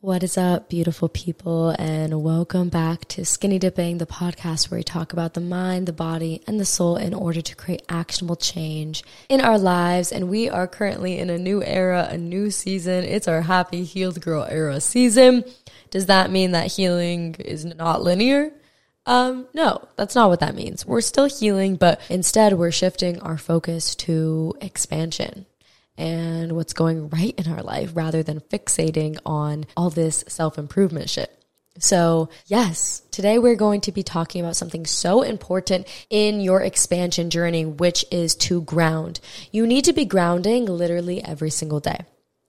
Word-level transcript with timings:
What 0.00 0.22
is 0.22 0.36
up, 0.36 0.68
beautiful 0.68 1.08
people, 1.08 1.70
and 1.70 2.22
welcome 2.22 2.68
back 2.68 3.06
to 3.06 3.24
Skinny 3.24 3.58
Dipping, 3.58 3.96
the 3.96 4.04
podcast 4.04 4.70
where 4.70 4.78
we 4.78 4.84
talk 4.84 5.14
about 5.14 5.32
the 5.32 5.40
mind, 5.40 5.86
the 5.86 5.92
body, 5.94 6.42
and 6.46 6.60
the 6.60 6.66
soul 6.66 6.96
in 6.96 7.14
order 7.14 7.40
to 7.40 7.56
create 7.56 7.82
actionable 7.88 8.36
change 8.36 9.02
in 9.30 9.40
our 9.40 9.58
lives. 9.58 10.12
And 10.12 10.28
we 10.28 10.50
are 10.50 10.66
currently 10.68 11.18
in 11.18 11.30
a 11.30 11.38
new 11.38 11.62
era, 11.64 12.08
a 12.10 12.18
new 12.18 12.50
season. 12.50 13.04
It's 13.04 13.26
our 13.26 13.40
happy 13.40 13.84
healed 13.84 14.20
girl 14.20 14.44
era 14.44 14.82
season. 14.82 15.44
Does 15.88 16.06
that 16.06 16.30
mean 16.30 16.52
that 16.52 16.72
healing 16.72 17.34
is 17.38 17.64
not 17.64 18.02
linear? 18.02 18.52
Um, 19.06 19.46
no, 19.54 19.88
that's 19.96 20.14
not 20.14 20.28
what 20.28 20.40
that 20.40 20.54
means. 20.54 20.84
We're 20.84 21.00
still 21.00 21.24
healing, 21.24 21.76
but 21.76 22.02
instead 22.10 22.52
we're 22.52 22.70
shifting 22.70 23.18
our 23.20 23.38
focus 23.38 23.94
to 23.94 24.52
expansion 24.60 25.46
and 25.98 26.52
what's 26.52 26.72
going 26.72 27.08
right 27.08 27.34
in 27.38 27.50
our 27.50 27.62
life 27.62 27.92
rather 27.94 28.22
than 28.22 28.40
fixating 28.40 29.18
on 29.24 29.66
all 29.76 29.90
this 29.90 30.24
self 30.28 30.58
improvement 30.58 31.10
shit. 31.10 31.32
So, 31.78 32.30
yes, 32.46 33.02
today 33.10 33.38
we're 33.38 33.54
going 33.54 33.82
to 33.82 33.92
be 33.92 34.02
talking 34.02 34.42
about 34.42 34.56
something 34.56 34.86
so 34.86 35.22
important 35.22 35.86
in 36.08 36.40
your 36.40 36.62
expansion 36.62 37.28
journey, 37.28 37.66
which 37.66 38.04
is 38.10 38.34
to 38.36 38.62
ground. 38.62 39.20
You 39.52 39.66
need 39.66 39.84
to 39.84 39.92
be 39.92 40.06
grounding 40.06 40.64
literally 40.64 41.22
every 41.22 41.50
single 41.50 41.80
day. 41.80 42.06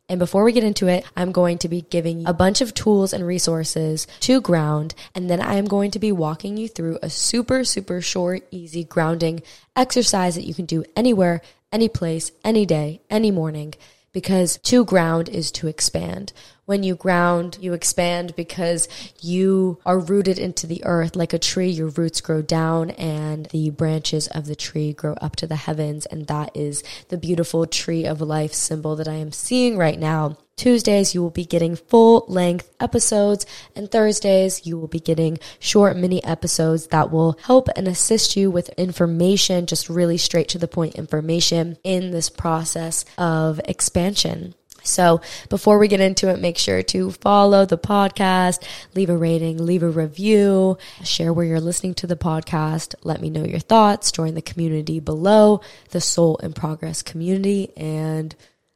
And 0.10 0.20
before 0.20 0.46
we 0.46 0.54
get 0.54 0.64
into 0.64 0.88
it, 0.88 1.06
I'm 1.18 1.34
going 1.34 1.58
to 1.60 1.68
be 1.68 1.82
giving 1.82 2.22
you 2.22 2.28
a 2.28 2.34
bunch 2.34 2.62
of 2.62 2.74
tools 2.74 3.12
and 3.12 3.28
resources 3.28 4.08
to 4.22 4.40
ground. 4.40 4.96
And 5.14 5.30
then 5.30 5.42
I 5.42 5.56
am 5.56 5.66
going 5.66 5.92
to 5.92 6.00
be 6.00 6.14
walking 6.14 6.56
you 6.56 6.70
through 6.70 6.98
a 7.02 7.10
super, 7.10 7.66
super 7.66 8.00
short, 8.00 8.48
easy 8.50 8.86
grounding 8.86 9.44
exercise 9.76 10.36
that 10.36 10.46
you 10.46 10.54
can 10.54 10.66
do 10.66 10.86
anywhere 10.96 11.42
any 11.72 11.90
place, 11.90 12.32
any 12.44 12.66
day, 12.66 13.02
any 13.10 13.32
morning, 13.32 13.74
because 14.14 14.58
to 14.64 14.84
ground 14.84 15.30
is 15.30 15.52
to 15.52 15.68
expand. 15.68 16.34
When 16.66 16.82
you 16.84 16.96
ground, 16.96 17.58
you 17.62 17.74
expand 17.74 18.36
because 18.36 18.88
you 19.22 19.80
are 19.86 20.00
rooted 20.00 20.40
into 20.40 20.66
the 20.66 20.84
earth 20.86 21.16
like 21.16 21.34
a 21.34 21.40
tree. 21.40 21.70
Your 21.70 21.90
roots 21.90 22.20
grow 22.20 22.42
down 22.42 22.90
and 22.92 23.46
the 23.48 23.70
branches 23.70 24.28
of 24.28 24.48
the 24.48 24.56
tree 24.56 24.92
grow 24.92 25.14
up 25.22 25.36
to 25.38 25.48
the 25.48 25.56
heavens. 25.56 26.06
And 26.08 26.28
that 26.28 26.56
is 26.56 26.84
the 27.10 27.18
beautiful 27.18 27.68
tree 27.68 28.06
of 28.06 28.20
life 28.20 28.54
symbol 28.54 28.96
that 28.96 29.08
I 29.08 29.16
am 29.16 29.32
seeing 29.32 29.78
right 29.78 30.00
now 30.00 30.38
Tuesdays, 30.58 31.14
you 31.14 31.22
will 31.22 31.30
be 31.30 31.46
getting 31.46 31.76
full 31.76 32.26
length 32.28 32.74
episodes, 32.80 33.46
and 33.76 33.90
Thursdays, 33.90 34.66
you 34.66 34.78
will 34.78 34.88
be 34.88 35.00
getting 35.00 35.38
short 35.60 35.96
mini 35.96 36.22
episodes 36.24 36.88
that 36.88 37.12
will 37.12 37.38
help 37.44 37.70
and 37.76 37.88
assist 37.88 38.36
you 38.36 38.50
with 38.50 38.70
information, 38.70 39.68
just 39.68 39.88
really 39.88 40.18
straight 40.18 40.50
to 40.50 40.58
the 40.58 40.68
point 40.68 40.96
information 40.96 41.78
in 41.84 42.10
this 42.10 42.30
process 42.30 43.06
of 43.20 43.62
expansion. 43.66 44.56
So 44.84 45.22
before 45.50 45.78
we 45.78 45.88
get 45.88 46.00
into 46.00 46.30
it, 46.30 46.40
make 46.40 46.58
sure 46.58 46.82
to 46.82 47.12
follow 47.12 47.66
the 47.66 47.78
podcast, 47.78 48.64
leave 48.96 49.12
a 49.12 49.18
rating, 49.18 49.64
leave 49.64 49.84
a 49.84 49.90
review, 49.90 50.78
share 51.04 51.34
where 51.34 51.46
you're 51.46 51.60
listening 51.60 51.94
to 51.96 52.08
the 52.08 52.16
podcast. 52.16 52.96
Let 53.04 53.22
me 53.22 53.30
know 53.30 53.44
your 53.44 53.60
thoughts, 53.60 54.12
join 54.12 54.34
the 54.34 54.42
community 54.42 55.00
below, 55.00 55.62
the 55.92 56.02
Soul 56.02 56.38
in 56.38 56.54
Progress 56.54 57.04
community, 57.04 57.74
and 57.78 58.36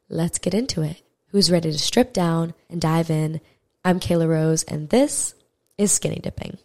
let's 0.09 0.37
get 0.37 0.53
into 0.53 0.83
it 0.83 1.01
who's 1.31 1.51
ready 1.51 1.71
to 1.71 1.79
strip 1.79 2.13
down 2.13 2.53
and 2.69 2.81
dive 2.81 3.09
in. 3.09 3.41
I'm 3.83 3.99
Kayla 3.99 4.27
Rose, 4.27 4.63
and 4.63 4.89
this 4.89 5.33
is 5.77 5.91
Skinny 5.91 6.19
Dipping. 6.19 6.57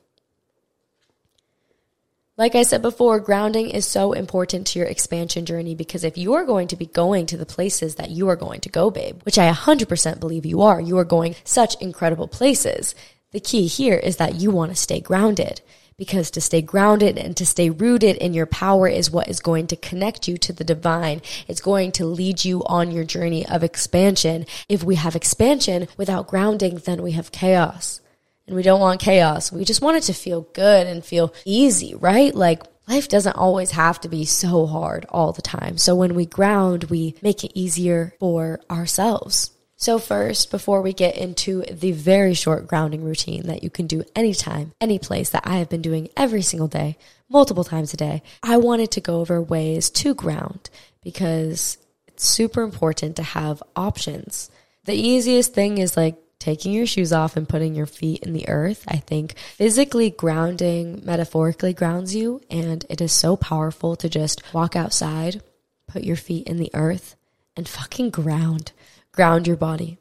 Like 2.36 2.54
I 2.54 2.64
said 2.64 2.82
before, 2.82 3.18
grounding 3.18 3.70
is 3.70 3.86
so 3.86 4.12
important 4.12 4.66
to 4.66 4.78
your 4.78 4.88
expansion 4.88 5.46
journey 5.46 5.74
because 5.74 6.04
if 6.04 6.18
you 6.18 6.34
are 6.34 6.44
going 6.44 6.68
to 6.68 6.76
be 6.76 6.84
going 6.84 7.24
to 7.26 7.36
the 7.38 7.46
places 7.46 7.94
that 7.94 8.10
you 8.10 8.28
are 8.28 8.36
going 8.36 8.60
to 8.60 8.68
go, 8.68 8.90
babe, 8.90 9.22
which 9.22 9.38
I 9.38 9.50
100% 9.50 10.20
believe 10.20 10.44
you 10.44 10.60
are, 10.60 10.78
you 10.78 10.98
are 10.98 11.04
going 11.04 11.34
such 11.44 11.80
incredible 11.80 12.28
places. 12.28 12.94
The 13.30 13.40
key 13.40 13.66
here 13.66 13.96
is 13.96 14.18
that 14.18 14.34
you 14.34 14.50
want 14.50 14.70
to 14.70 14.76
stay 14.76 15.00
grounded 15.00 15.62
because 15.98 16.30
to 16.30 16.40
stay 16.40 16.60
grounded 16.60 17.16
and 17.16 17.36
to 17.36 17.46
stay 17.46 17.70
rooted 17.70 18.16
in 18.16 18.34
your 18.34 18.46
power 18.46 18.86
is 18.86 19.10
what 19.10 19.28
is 19.28 19.40
going 19.40 19.66
to 19.66 19.76
connect 19.76 20.28
you 20.28 20.36
to 20.36 20.52
the 20.52 20.64
divine. 20.64 21.22
It's 21.48 21.60
going 21.60 21.92
to 21.92 22.04
lead 22.04 22.44
you 22.44 22.62
on 22.66 22.90
your 22.90 23.04
journey 23.04 23.46
of 23.46 23.64
expansion. 23.64 24.46
If 24.68 24.84
we 24.84 24.96
have 24.96 25.16
expansion 25.16 25.88
without 25.96 26.28
grounding, 26.28 26.76
then 26.76 27.02
we 27.02 27.12
have 27.12 27.32
chaos. 27.32 28.00
And 28.46 28.54
we 28.54 28.62
don't 28.62 28.80
want 28.80 29.00
chaos. 29.00 29.50
We 29.50 29.64
just 29.64 29.82
want 29.82 29.96
it 29.96 30.02
to 30.04 30.12
feel 30.12 30.42
good 30.52 30.86
and 30.86 31.04
feel 31.04 31.32
easy, 31.44 31.94
right? 31.94 32.34
Like 32.34 32.62
life 32.86 33.08
doesn't 33.08 33.36
always 33.36 33.72
have 33.72 33.98
to 34.02 34.08
be 34.08 34.24
so 34.26 34.66
hard 34.66 35.06
all 35.08 35.32
the 35.32 35.42
time. 35.42 35.78
So 35.78 35.96
when 35.96 36.14
we 36.14 36.26
ground, 36.26 36.84
we 36.84 37.14
make 37.22 37.42
it 37.42 37.52
easier 37.54 38.14
for 38.20 38.60
ourselves. 38.70 39.55
So, 39.78 39.98
first, 39.98 40.50
before 40.50 40.80
we 40.80 40.94
get 40.94 41.16
into 41.16 41.60
the 41.70 41.92
very 41.92 42.32
short 42.32 42.66
grounding 42.66 43.04
routine 43.04 43.46
that 43.46 43.62
you 43.62 43.68
can 43.68 43.86
do 43.86 44.04
anytime, 44.14 44.72
any 44.80 44.98
place 44.98 45.28
that 45.30 45.46
I 45.46 45.58
have 45.58 45.68
been 45.68 45.82
doing 45.82 46.08
every 46.16 46.40
single 46.40 46.66
day, 46.66 46.96
multiple 47.28 47.62
times 47.62 47.92
a 47.92 47.98
day, 47.98 48.22
I 48.42 48.56
wanted 48.56 48.90
to 48.92 49.02
go 49.02 49.20
over 49.20 49.40
ways 49.40 49.90
to 49.90 50.14
ground 50.14 50.70
because 51.02 51.76
it's 52.08 52.26
super 52.26 52.62
important 52.62 53.16
to 53.16 53.22
have 53.22 53.62
options. 53.76 54.50
The 54.84 54.94
easiest 54.94 55.52
thing 55.52 55.76
is 55.76 55.94
like 55.94 56.16
taking 56.38 56.72
your 56.72 56.86
shoes 56.86 57.12
off 57.12 57.36
and 57.36 57.46
putting 57.46 57.74
your 57.74 57.86
feet 57.86 58.22
in 58.22 58.32
the 58.32 58.48
earth. 58.48 58.82
I 58.88 58.96
think 58.96 59.36
physically 59.36 60.08
grounding 60.08 61.02
metaphorically 61.04 61.74
grounds 61.74 62.14
you, 62.14 62.40
and 62.48 62.82
it 62.88 63.02
is 63.02 63.12
so 63.12 63.36
powerful 63.36 63.94
to 63.96 64.08
just 64.08 64.54
walk 64.54 64.74
outside, 64.74 65.42
put 65.86 66.02
your 66.02 66.16
feet 66.16 66.46
in 66.46 66.56
the 66.56 66.70
earth, 66.72 67.14
and 67.54 67.68
fucking 67.68 68.08
ground 68.08 68.72
ground 69.16 69.46
your 69.46 69.56
body. 69.56 69.98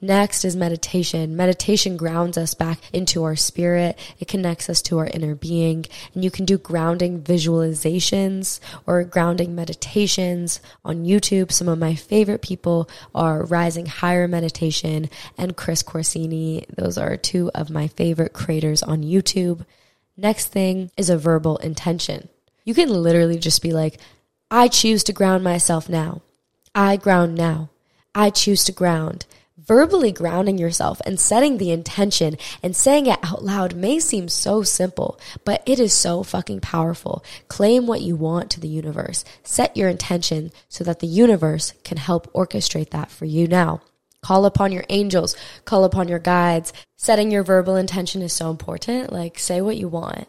Next 0.00 0.44
is 0.44 0.56
meditation. 0.56 1.36
Meditation 1.36 1.96
grounds 1.96 2.36
us 2.36 2.54
back 2.54 2.78
into 2.92 3.22
our 3.24 3.36
spirit. 3.36 3.98
It 4.18 4.28
connects 4.28 4.68
us 4.68 4.82
to 4.82 4.98
our 4.98 5.06
inner 5.06 5.34
being. 5.34 5.86
And 6.14 6.24
you 6.24 6.30
can 6.30 6.44
do 6.44 6.58
grounding 6.58 7.22
visualizations 7.22 8.60
or 8.86 9.04
grounding 9.04 9.54
meditations 9.54 10.60
on 10.84 11.04
YouTube. 11.04 11.52
Some 11.52 11.68
of 11.68 11.78
my 11.78 11.94
favorite 11.94 12.42
people 12.42 12.88
are 13.14 13.44
Rising 13.44 13.86
Higher 13.86 14.28
Meditation 14.28 15.08
and 15.38 15.56
Chris 15.56 15.82
Corsini. 15.82 16.66
Those 16.76 16.98
are 16.98 17.16
two 17.16 17.50
of 17.54 17.70
my 17.70 17.88
favorite 17.88 18.32
creators 18.32 18.82
on 18.82 19.02
YouTube. 19.02 19.64
Next 20.16 20.48
thing 20.48 20.90
is 20.96 21.08
a 21.08 21.18
verbal 21.18 21.56
intention. 21.58 22.28
You 22.64 22.74
can 22.74 22.90
literally 22.90 23.38
just 23.38 23.62
be 23.62 23.72
like, 23.72 23.98
I 24.50 24.68
choose 24.68 25.04
to 25.04 25.12
ground 25.12 25.44
myself 25.44 25.88
now. 25.88 26.22
I 26.74 26.96
ground 26.96 27.36
now. 27.36 27.70
I 28.14 28.30
choose 28.30 28.64
to 28.64 28.72
ground. 28.72 29.26
Verbally 29.56 30.10
grounding 30.10 30.58
yourself 30.58 31.00
and 31.06 31.20
setting 31.20 31.58
the 31.58 31.70
intention 31.70 32.36
and 32.62 32.74
saying 32.74 33.06
it 33.06 33.18
out 33.22 33.44
loud 33.44 33.76
may 33.76 34.00
seem 34.00 34.28
so 34.28 34.62
simple, 34.62 35.20
but 35.44 35.62
it 35.64 35.78
is 35.78 35.92
so 35.92 36.22
fucking 36.22 36.60
powerful. 36.60 37.24
Claim 37.46 37.86
what 37.86 38.00
you 38.00 38.16
want 38.16 38.50
to 38.50 38.60
the 38.60 38.68
universe. 38.68 39.24
Set 39.44 39.76
your 39.76 39.88
intention 39.88 40.50
so 40.68 40.82
that 40.82 40.98
the 40.98 41.06
universe 41.06 41.72
can 41.84 41.98
help 41.98 42.32
orchestrate 42.32 42.90
that 42.90 43.10
for 43.10 43.26
you 43.26 43.46
now. 43.46 43.80
Call 44.22 44.44
upon 44.44 44.72
your 44.72 44.84
angels, 44.88 45.36
call 45.64 45.84
upon 45.84 46.08
your 46.08 46.18
guides. 46.18 46.72
Setting 46.96 47.30
your 47.30 47.42
verbal 47.44 47.76
intention 47.76 48.22
is 48.22 48.32
so 48.32 48.50
important. 48.50 49.12
Like, 49.12 49.38
say 49.38 49.60
what 49.60 49.76
you 49.76 49.88
want. 49.88 50.26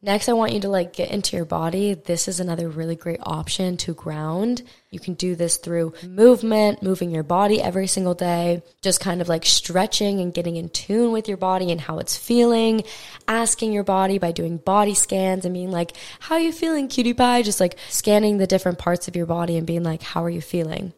Next, 0.00 0.28
I 0.28 0.32
want 0.34 0.52
you 0.52 0.60
to 0.60 0.68
like 0.68 0.92
get 0.92 1.10
into 1.10 1.34
your 1.34 1.44
body. 1.44 1.94
This 1.94 2.28
is 2.28 2.38
another 2.38 2.68
really 2.68 2.94
great 2.94 3.18
option 3.24 3.76
to 3.78 3.94
ground. 3.94 4.62
You 4.90 5.00
can 5.00 5.14
do 5.14 5.34
this 5.34 5.56
through 5.56 5.92
movement, 6.06 6.84
moving 6.84 7.10
your 7.10 7.24
body 7.24 7.60
every 7.60 7.88
single 7.88 8.14
day, 8.14 8.62
just 8.80 9.00
kind 9.00 9.20
of 9.20 9.28
like 9.28 9.44
stretching 9.44 10.20
and 10.20 10.32
getting 10.32 10.54
in 10.54 10.68
tune 10.68 11.10
with 11.10 11.26
your 11.26 11.36
body 11.36 11.72
and 11.72 11.80
how 11.80 11.98
it's 11.98 12.16
feeling, 12.16 12.84
asking 13.26 13.72
your 13.72 13.82
body 13.82 14.18
by 14.18 14.30
doing 14.30 14.58
body 14.58 14.94
scans 14.94 15.44
and 15.44 15.52
being 15.52 15.72
like, 15.72 15.96
how 16.20 16.36
are 16.36 16.40
you 16.40 16.52
feeling, 16.52 16.86
cutie 16.86 17.12
pie? 17.12 17.42
Just 17.42 17.58
like 17.58 17.76
scanning 17.88 18.38
the 18.38 18.46
different 18.46 18.78
parts 18.78 19.08
of 19.08 19.16
your 19.16 19.26
body 19.26 19.56
and 19.56 19.66
being 19.66 19.82
like, 19.82 20.02
how 20.02 20.22
are 20.22 20.30
you 20.30 20.40
feeling? 20.40 20.92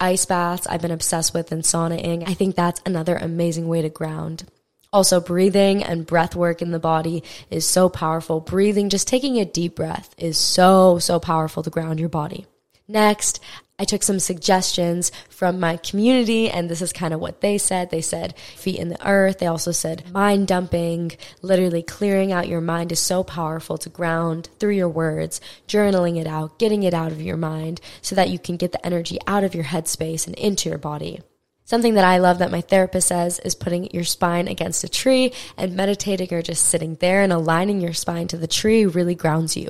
Ice 0.00 0.26
baths, 0.26 0.66
I've 0.66 0.82
been 0.82 0.90
obsessed 0.90 1.32
with 1.32 1.52
and 1.52 1.62
saunaing. 1.62 2.28
I 2.28 2.34
think 2.34 2.56
that's 2.56 2.82
another 2.84 3.14
amazing 3.14 3.68
way 3.68 3.82
to 3.82 3.88
ground. 3.88 4.50
Also, 4.92 5.20
breathing 5.20 5.82
and 5.82 6.06
breath 6.06 6.36
work 6.36 6.60
in 6.60 6.70
the 6.70 6.78
body 6.78 7.22
is 7.50 7.66
so 7.66 7.88
powerful. 7.88 8.40
Breathing, 8.40 8.90
just 8.90 9.08
taking 9.08 9.38
a 9.38 9.44
deep 9.44 9.74
breath, 9.74 10.14
is 10.18 10.36
so, 10.36 10.98
so 10.98 11.18
powerful 11.18 11.62
to 11.62 11.70
ground 11.70 11.98
your 11.98 12.10
body. 12.10 12.46
Next, 12.86 13.40
I 13.78 13.84
took 13.84 14.02
some 14.02 14.18
suggestions 14.18 15.10
from 15.30 15.58
my 15.58 15.78
community, 15.78 16.50
and 16.50 16.68
this 16.68 16.82
is 16.82 16.92
kind 16.92 17.14
of 17.14 17.20
what 17.20 17.40
they 17.40 17.56
said. 17.56 17.90
They 17.90 18.02
said 18.02 18.36
feet 18.54 18.78
in 18.78 18.90
the 18.90 19.08
earth. 19.08 19.38
They 19.38 19.46
also 19.46 19.72
said 19.72 20.12
mind 20.12 20.46
dumping, 20.48 21.12
literally 21.40 21.82
clearing 21.82 22.30
out 22.30 22.46
your 22.46 22.60
mind 22.60 22.92
is 22.92 23.00
so 23.00 23.24
powerful 23.24 23.78
to 23.78 23.88
ground 23.88 24.50
through 24.58 24.74
your 24.74 24.90
words, 24.90 25.40
journaling 25.66 26.20
it 26.20 26.26
out, 26.26 26.58
getting 26.58 26.82
it 26.82 26.92
out 26.92 27.12
of 27.12 27.22
your 27.22 27.38
mind 27.38 27.80
so 28.02 28.14
that 28.14 28.28
you 28.28 28.38
can 28.38 28.58
get 28.58 28.72
the 28.72 28.86
energy 28.86 29.18
out 29.26 29.42
of 29.42 29.54
your 29.54 29.64
headspace 29.64 30.26
and 30.26 30.36
into 30.36 30.68
your 30.68 30.78
body. 30.78 31.20
Something 31.64 31.94
that 31.94 32.04
I 32.04 32.18
love 32.18 32.38
that 32.38 32.50
my 32.50 32.60
therapist 32.60 33.08
says 33.08 33.38
is 33.38 33.54
putting 33.54 33.90
your 33.92 34.04
spine 34.04 34.48
against 34.48 34.84
a 34.84 34.88
tree 34.88 35.32
and 35.56 35.76
meditating 35.76 36.32
or 36.32 36.42
just 36.42 36.66
sitting 36.66 36.96
there 36.96 37.22
and 37.22 37.32
aligning 37.32 37.80
your 37.80 37.92
spine 37.92 38.28
to 38.28 38.36
the 38.36 38.46
tree 38.46 38.84
really 38.84 39.14
grounds 39.14 39.56
you. 39.56 39.68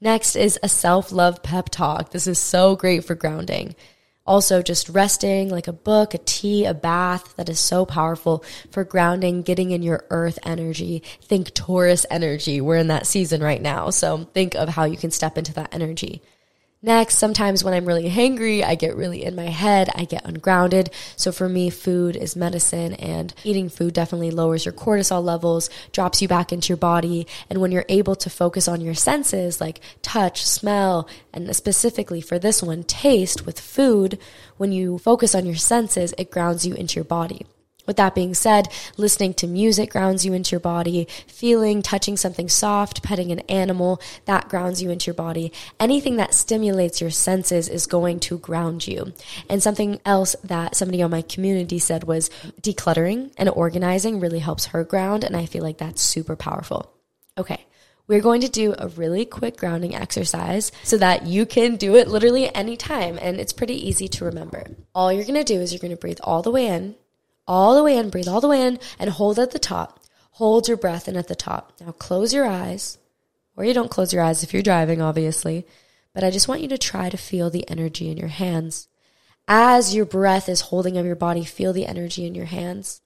Next 0.00 0.36
is 0.36 0.58
a 0.62 0.68
self 0.68 1.12
love 1.12 1.42
pep 1.42 1.68
talk. 1.68 2.10
This 2.10 2.26
is 2.26 2.38
so 2.38 2.76
great 2.76 3.04
for 3.04 3.14
grounding. 3.14 3.74
Also, 4.24 4.62
just 4.62 4.88
resting, 4.88 5.48
like 5.48 5.66
a 5.66 5.72
book, 5.72 6.14
a 6.14 6.18
tea, 6.18 6.64
a 6.64 6.74
bath, 6.74 7.34
that 7.36 7.48
is 7.48 7.58
so 7.58 7.84
powerful 7.84 8.44
for 8.70 8.84
grounding, 8.84 9.42
getting 9.42 9.72
in 9.72 9.82
your 9.82 10.04
earth 10.10 10.38
energy. 10.44 11.02
Think 11.22 11.52
Taurus 11.54 12.06
energy. 12.08 12.60
We're 12.60 12.76
in 12.76 12.86
that 12.86 13.06
season 13.06 13.42
right 13.42 13.60
now. 13.60 13.90
So 13.90 14.18
think 14.32 14.54
of 14.54 14.68
how 14.68 14.84
you 14.84 14.96
can 14.96 15.10
step 15.10 15.36
into 15.36 15.54
that 15.54 15.74
energy. 15.74 16.22
Next, 16.84 17.18
sometimes 17.18 17.62
when 17.62 17.74
I'm 17.74 17.84
really 17.84 18.10
hangry, 18.10 18.64
I 18.64 18.74
get 18.74 18.96
really 18.96 19.24
in 19.24 19.36
my 19.36 19.46
head, 19.46 19.88
I 19.94 20.04
get 20.04 20.24
ungrounded. 20.24 20.90
So 21.14 21.30
for 21.30 21.48
me, 21.48 21.70
food 21.70 22.16
is 22.16 22.34
medicine 22.34 22.94
and 22.94 23.32
eating 23.44 23.68
food 23.68 23.94
definitely 23.94 24.32
lowers 24.32 24.64
your 24.64 24.74
cortisol 24.74 25.22
levels, 25.22 25.70
drops 25.92 26.20
you 26.20 26.26
back 26.26 26.52
into 26.52 26.70
your 26.70 26.76
body. 26.76 27.28
And 27.48 27.60
when 27.60 27.70
you're 27.70 27.84
able 27.88 28.16
to 28.16 28.28
focus 28.28 28.66
on 28.66 28.80
your 28.80 28.94
senses 28.94 29.60
like 29.60 29.78
touch, 30.02 30.44
smell, 30.44 31.08
and 31.32 31.54
specifically 31.54 32.20
for 32.20 32.40
this 32.40 32.64
one, 32.64 32.82
taste 32.82 33.46
with 33.46 33.60
food, 33.60 34.18
when 34.56 34.72
you 34.72 34.98
focus 34.98 35.36
on 35.36 35.46
your 35.46 35.54
senses, 35.54 36.12
it 36.18 36.32
grounds 36.32 36.66
you 36.66 36.74
into 36.74 36.96
your 36.96 37.04
body. 37.04 37.46
With 37.86 37.96
that 37.96 38.14
being 38.14 38.34
said, 38.34 38.68
listening 38.96 39.34
to 39.34 39.46
music 39.46 39.90
grounds 39.90 40.24
you 40.24 40.32
into 40.32 40.52
your 40.52 40.60
body, 40.60 41.08
feeling, 41.26 41.82
touching 41.82 42.16
something 42.16 42.48
soft, 42.48 43.02
petting 43.02 43.32
an 43.32 43.40
animal, 43.40 44.00
that 44.26 44.48
grounds 44.48 44.80
you 44.80 44.90
into 44.90 45.06
your 45.06 45.14
body. 45.14 45.52
Anything 45.80 46.16
that 46.16 46.34
stimulates 46.34 47.00
your 47.00 47.10
senses 47.10 47.68
is 47.68 47.86
going 47.86 48.20
to 48.20 48.38
ground 48.38 48.86
you. 48.86 49.12
And 49.48 49.62
something 49.62 50.00
else 50.04 50.36
that 50.44 50.76
somebody 50.76 51.02
on 51.02 51.10
my 51.10 51.22
community 51.22 51.78
said 51.80 52.04
was 52.04 52.30
decluttering 52.60 53.32
and 53.36 53.48
organizing 53.48 54.20
really 54.20 54.38
helps 54.38 54.66
her 54.66 54.84
ground. 54.84 55.24
And 55.24 55.36
I 55.36 55.46
feel 55.46 55.62
like 55.62 55.78
that's 55.78 56.02
super 56.02 56.36
powerful. 56.36 56.92
Okay. 57.36 57.66
We're 58.08 58.20
going 58.20 58.40
to 58.42 58.48
do 58.48 58.74
a 58.76 58.88
really 58.88 59.24
quick 59.24 59.56
grounding 59.56 59.94
exercise 59.94 60.72
so 60.82 60.98
that 60.98 61.26
you 61.26 61.46
can 61.46 61.76
do 61.76 61.96
it 61.96 62.08
literally 62.08 62.52
anytime. 62.54 63.18
And 63.20 63.40
it's 63.40 63.52
pretty 63.52 63.88
easy 63.88 64.08
to 64.08 64.24
remember. 64.24 64.66
All 64.94 65.12
you're 65.12 65.24
going 65.24 65.34
to 65.34 65.44
do 65.44 65.60
is 65.60 65.72
you're 65.72 65.80
going 65.80 65.92
to 65.92 66.00
breathe 66.00 66.18
all 66.22 66.42
the 66.42 66.50
way 66.50 66.66
in 66.66 66.96
all 67.46 67.74
the 67.74 67.82
way 67.82 67.96
in, 67.96 68.10
breathe 68.10 68.28
all 68.28 68.40
the 68.40 68.48
way 68.48 68.66
in, 68.66 68.78
and 68.98 69.10
hold 69.10 69.38
at 69.38 69.50
the 69.50 69.58
top. 69.58 70.00
Hold 70.32 70.68
your 70.68 70.76
breath 70.76 71.08
in 71.08 71.16
at 71.16 71.28
the 71.28 71.34
top. 71.34 71.72
Now 71.80 71.92
close 71.92 72.32
your 72.32 72.46
eyes, 72.46 72.98
or 73.56 73.64
you 73.64 73.74
don't 73.74 73.90
close 73.90 74.12
your 74.12 74.22
eyes 74.22 74.42
if 74.42 74.52
you're 74.52 74.62
driving, 74.62 75.02
obviously. 75.02 75.66
But 76.14 76.24
I 76.24 76.30
just 76.30 76.48
want 76.48 76.60
you 76.60 76.68
to 76.68 76.78
try 76.78 77.10
to 77.10 77.16
feel 77.16 77.50
the 77.50 77.68
energy 77.68 78.10
in 78.10 78.16
your 78.16 78.28
hands. 78.28 78.88
As 79.48 79.94
your 79.94 80.04
breath 80.04 80.48
is 80.48 80.62
holding 80.62 80.96
up 80.96 81.04
your 81.04 81.16
body, 81.16 81.44
feel 81.44 81.72
the 81.72 81.86
energy 81.86 82.26
in 82.26 82.34
your 82.34 82.46
hands. 82.46 83.00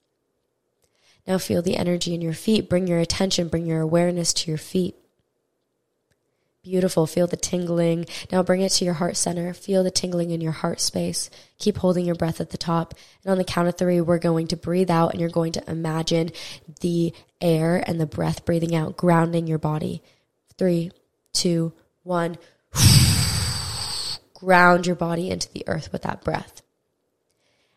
Now 1.26 1.38
feel 1.38 1.62
the 1.62 1.76
energy 1.76 2.14
in 2.14 2.20
your 2.20 2.34
feet. 2.34 2.68
Bring 2.68 2.86
your 2.86 2.98
attention, 2.98 3.48
bring 3.48 3.66
your 3.66 3.80
awareness 3.80 4.32
to 4.34 4.50
your 4.50 4.58
feet. 4.58 4.96
Beautiful. 6.66 7.06
Feel 7.06 7.28
the 7.28 7.36
tingling. 7.36 8.06
Now 8.32 8.42
bring 8.42 8.60
it 8.60 8.72
to 8.72 8.84
your 8.84 8.94
heart 8.94 9.16
center. 9.16 9.54
Feel 9.54 9.84
the 9.84 9.90
tingling 9.92 10.32
in 10.32 10.40
your 10.40 10.50
heart 10.50 10.80
space. 10.80 11.30
Keep 11.60 11.76
holding 11.76 12.04
your 12.04 12.16
breath 12.16 12.40
at 12.40 12.50
the 12.50 12.58
top. 12.58 12.92
And 13.22 13.30
on 13.30 13.38
the 13.38 13.44
count 13.44 13.68
of 13.68 13.78
three, 13.78 14.00
we're 14.00 14.18
going 14.18 14.48
to 14.48 14.56
breathe 14.56 14.90
out 14.90 15.12
and 15.12 15.20
you're 15.20 15.30
going 15.30 15.52
to 15.52 15.70
imagine 15.70 16.32
the 16.80 17.14
air 17.40 17.84
and 17.86 18.00
the 18.00 18.06
breath 18.06 18.44
breathing 18.44 18.74
out, 18.74 18.96
grounding 18.96 19.46
your 19.46 19.60
body. 19.60 20.02
Three, 20.58 20.90
two, 21.32 21.72
one. 22.02 22.36
Ground 24.34 24.88
your 24.88 24.96
body 24.96 25.30
into 25.30 25.48
the 25.52 25.62
earth 25.69 25.92
with 25.92 26.02
that 26.02 26.24
breath. 26.24 26.62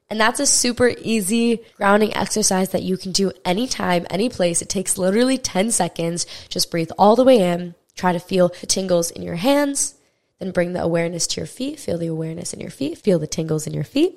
And 0.09 0.19
that's 0.19 0.39
a 0.39 0.47
super 0.47 0.91
easy 0.97 1.61
grounding 1.77 2.15
exercise 2.15 2.69
that 2.71 2.81
you 2.81 2.97
can 2.97 3.11
do 3.11 3.33
anytime, 3.45 4.07
any 4.09 4.29
place. 4.29 4.63
It 4.63 4.69
takes 4.69 4.97
literally 4.97 5.37
10 5.37 5.69
seconds. 5.69 6.25
Just 6.49 6.71
breathe 6.71 6.89
all 6.97 7.15
the 7.15 7.23
way 7.23 7.37
in 7.37 7.75
Try 7.99 8.13
to 8.13 8.19
feel 8.19 8.47
the 8.47 8.65
tingles 8.65 9.11
in 9.11 9.23
your 9.23 9.35
hands, 9.35 9.95
then 10.39 10.51
bring 10.51 10.71
the 10.71 10.81
awareness 10.81 11.27
to 11.27 11.41
your 11.41 11.45
feet. 11.45 11.81
Feel 11.81 11.97
the 11.97 12.07
awareness 12.07 12.53
in 12.53 12.61
your 12.61 12.69
feet. 12.69 12.97
Feel 12.97 13.19
the 13.19 13.27
tingles 13.27 13.67
in 13.67 13.73
your 13.73 13.83
feet. 13.83 14.15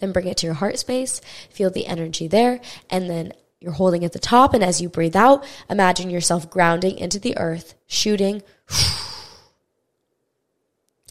Then 0.00 0.12
bring 0.12 0.26
it 0.26 0.36
to 0.36 0.46
your 0.46 0.56
heart 0.56 0.78
space. 0.78 1.22
Feel 1.48 1.70
the 1.70 1.86
energy 1.86 2.28
there. 2.28 2.60
And 2.90 3.08
then 3.08 3.32
you're 3.58 3.72
holding 3.72 4.04
at 4.04 4.12
the 4.12 4.18
top. 4.18 4.52
And 4.52 4.62
as 4.62 4.82
you 4.82 4.90
breathe 4.90 5.16
out, 5.16 5.46
imagine 5.70 6.10
yourself 6.10 6.50
grounding 6.50 6.98
into 6.98 7.18
the 7.18 7.38
earth, 7.38 7.74
shooting. 7.86 8.42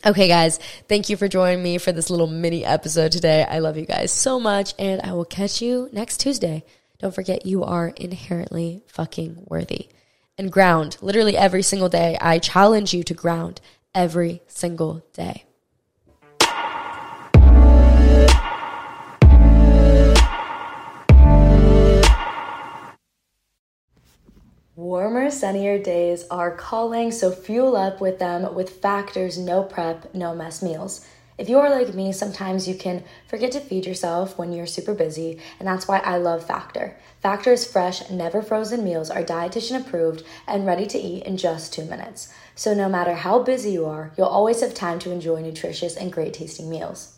Okay, 0.05 0.27
guys, 0.27 0.57
thank 0.89 1.07
you 1.07 1.15
for 1.15 1.29
joining 1.29 1.63
me 1.63 1.77
for 1.77 1.93
this 1.93 2.09
little 2.09 2.27
mini 2.27 2.65
episode 2.65 3.13
today. 3.13 3.45
I 3.49 3.59
love 3.59 3.77
you 3.77 3.85
guys 3.85 4.11
so 4.11 4.37
much, 4.37 4.73
and 4.77 5.01
I 5.01 5.13
will 5.13 5.23
catch 5.23 5.61
you 5.61 5.87
next 5.93 6.17
Tuesday. 6.17 6.65
Don't 6.99 7.15
forget, 7.15 7.45
you 7.45 7.63
are 7.63 7.87
inherently 7.87 8.83
fucking 8.87 9.45
worthy 9.47 9.87
and 10.37 10.51
ground 10.51 10.97
literally 11.01 11.37
every 11.37 11.61
single 11.61 11.89
day. 11.89 12.17
I 12.19 12.39
challenge 12.39 12.93
you 12.93 13.03
to 13.03 13.13
ground 13.13 13.61
every 13.93 14.41
single 14.47 15.03
day. 15.13 15.45
Warmer, 24.75 25.29
sunnier 25.29 25.77
days 25.77 26.25
are 26.31 26.55
calling, 26.55 27.11
so 27.11 27.31
fuel 27.31 27.77
up 27.77 28.01
with 28.01 28.17
them 28.17 28.55
with 28.55 28.81
Factor's 28.81 29.37
no 29.37 29.63
prep, 29.63 30.13
no 30.15 30.33
mess 30.33 30.63
meals. 30.63 31.05
If 31.37 31.49
you 31.49 31.57
are 31.59 31.69
like 31.69 31.95
me, 31.95 32.11
sometimes 32.11 32.67
you 32.67 32.75
can 32.75 33.03
forget 33.27 33.51
to 33.53 33.59
feed 33.59 33.87
yourself 33.87 34.37
when 34.37 34.53
you're 34.53 34.67
super 34.67 34.93
busy, 34.93 35.39
and 35.59 35.67
that's 35.67 35.87
why 35.87 35.97
I 35.99 36.17
love 36.17 36.45
Factor. 36.45 36.95
Factor's 37.21 37.65
fresh, 37.65 38.07
never 38.09 38.43
frozen 38.43 38.83
meals 38.83 39.09
are 39.09 39.23
dietitian 39.23 39.81
approved 39.81 40.23
and 40.47 40.67
ready 40.67 40.85
to 40.85 40.99
eat 40.99 41.23
in 41.23 41.37
just 41.37 41.73
two 41.73 41.85
minutes. 41.85 42.31
So 42.53 42.75
no 42.75 42.87
matter 42.87 43.15
how 43.15 43.41
busy 43.41 43.71
you 43.71 43.85
are, 43.85 44.11
you'll 44.15 44.27
always 44.27 44.61
have 44.61 44.75
time 44.75 44.99
to 44.99 45.11
enjoy 45.11 45.41
nutritious 45.41 45.95
and 45.95 46.11
great 46.13 46.33
tasting 46.35 46.69
meals. 46.69 47.17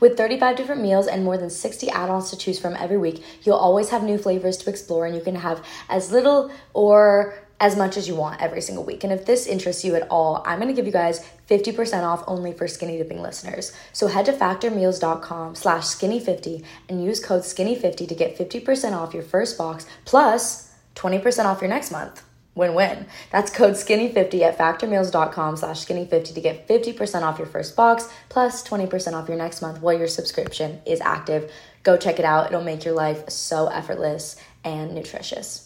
With 0.00 0.16
35 0.16 0.56
different 0.56 0.82
meals 0.82 1.06
and 1.06 1.24
more 1.24 1.38
than 1.38 1.50
60 1.50 1.88
add 1.90 2.10
ons 2.10 2.30
to 2.30 2.36
choose 2.36 2.58
from 2.58 2.76
every 2.76 2.98
week, 2.98 3.22
you'll 3.42 3.56
always 3.56 3.88
have 3.90 4.02
new 4.02 4.18
flavors 4.18 4.58
to 4.58 4.70
explore, 4.70 5.06
and 5.06 5.14
you 5.14 5.22
can 5.22 5.36
have 5.36 5.64
as 5.88 6.12
little 6.12 6.50
or 6.74 7.34
as 7.58 7.76
much 7.76 7.96
as 7.96 8.06
you 8.06 8.14
want 8.14 8.40
every 8.40 8.60
single 8.60 8.84
week. 8.84 9.02
And 9.04 9.12
if 9.12 9.24
this 9.24 9.46
interests 9.46 9.84
you 9.84 9.94
at 9.94 10.06
all, 10.10 10.42
I'm 10.46 10.58
going 10.58 10.68
to 10.68 10.74
give 10.74 10.86
you 10.86 10.92
guys 10.92 11.26
50% 11.48 12.02
off 12.02 12.24
only 12.26 12.52
for 12.52 12.68
skinny 12.68 12.98
dipping 12.98 13.22
listeners. 13.22 13.72
So 13.92 14.08
head 14.08 14.26
to 14.26 14.32
factormeals.com 14.32 15.54
slash 15.54 15.84
skinny50 15.84 16.64
and 16.88 17.02
use 17.02 17.24
code 17.24 17.42
skinny50 17.42 18.08
to 18.08 18.14
get 18.14 18.36
50% 18.36 18.92
off 18.92 19.14
your 19.14 19.22
first 19.22 19.56
box 19.56 19.86
plus 20.04 20.74
20% 20.96 21.44
off 21.44 21.60
your 21.60 21.70
next 21.70 21.90
month. 21.90 22.22
win-win. 22.54 23.06
That's 23.30 23.50
code 23.50 23.74
skinny50 23.74 24.40
at 24.40 24.58
factormeals.com 24.58 25.56
slash 25.56 25.84
skinny50 25.84 26.34
to 26.34 26.40
get 26.40 26.66
50% 26.66 27.22
off 27.22 27.38
your 27.38 27.46
first 27.46 27.76
box 27.76 28.08
plus 28.30 28.66
20% 28.66 29.12
off 29.12 29.28
your 29.28 29.36
next 29.36 29.60
month 29.60 29.82
while 29.82 29.96
your 29.96 30.08
subscription 30.08 30.80
is 30.86 31.00
active. 31.02 31.52
Go 31.82 31.96
check 31.96 32.18
it 32.18 32.24
out. 32.24 32.46
It'll 32.46 32.64
make 32.64 32.84
your 32.84 32.94
life 32.94 33.28
so 33.28 33.66
effortless 33.66 34.36
and 34.64 34.94
nutritious. 34.94 35.65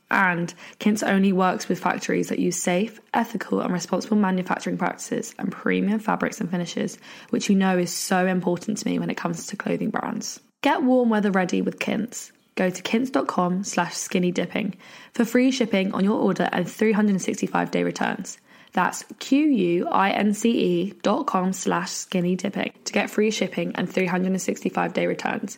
And 0.11 0.53
Quince 0.81 1.03
only 1.03 1.31
works 1.31 1.69
with 1.69 1.79
factories 1.79 2.27
that 2.27 2.37
use 2.37 2.61
safe, 2.61 2.99
ethical, 3.13 3.61
and 3.61 3.71
responsible 3.71 4.17
manufacturing 4.17 4.77
practices 4.77 5.33
and 5.39 5.51
premium 5.51 5.99
fabrics 5.99 6.41
and 6.41 6.51
finishes, 6.51 6.97
which 7.29 7.49
you 7.49 7.55
know 7.55 7.77
is 7.77 7.93
so 7.93 8.27
important 8.27 8.77
to 8.79 8.87
me 8.87 8.99
when 8.99 9.09
it 9.09 9.15
comes 9.15 9.47
to 9.47 9.55
clothing 9.55 9.89
brands. 9.89 10.41
Get 10.61 10.83
warm 10.83 11.09
weather 11.09 11.31
ready 11.31 11.61
with 11.61 11.79
Quince. 11.79 12.33
Go 12.55 12.69
to 12.69 12.83
quince.com 12.83 13.63
slash 13.63 13.95
skinny 13.95 14.31
dipping 14.31 14.75
for 15.13 15.23
free 15.23 15.49
shipping 15.49 15.93
on 15.93 16.03
your 16.03 16.19
order 16.19 16.49
and 16.51 16.69
365 16.69 17.71
day 17.71 17.83
returns. 17.83 18.37
That's 18.73 19.05
Q-U-I-N-C-E 19.19 20.93
dot 21.01 21.25
com 21.25 21.53
slash 21.53 21.89
skinny 21.91 22.35
dipping 22.35 22.73
to 22.83 22.93
get 22.93 23.09
free 23.09 23.31
shipping 23.31 23.73
and 23.75 23.89
365 23.91 24.93
day 24.93 25.07
returns. 25.07 25.57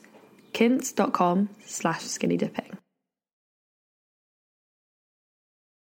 Quince.com 0.54 1.50
slash 1.66 2.04
skinny 2.04 2.38
dipping. 2.38 2.78